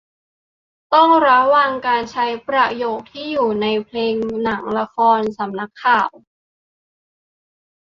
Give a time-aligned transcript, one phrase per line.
[0.93, 6.11] ต้องระวังการใช้ประโยคที่อยู่ในเพลง หนัง ละคร สำนักข่าว